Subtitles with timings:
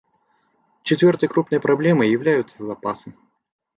[0.81, 3.13] Четвертой крупной проблемой являются запасы.